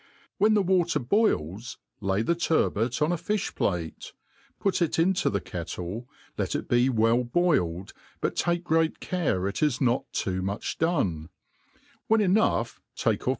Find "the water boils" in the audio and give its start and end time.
0.55-1.77